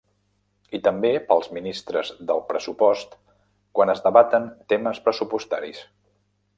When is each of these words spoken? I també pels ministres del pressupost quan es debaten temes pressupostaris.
I 0.77 0.79
també 0.87 1.11
pels 1.31 1.49
ministres 1.57 2.09
del 2.31 2.41
pressupost 2.49 3.15
quan 3.79 3.95
es 3.97 4.05
debaten 4.09 4.53
temes 4.75 5.07
pressupostaris. 5.09 5.89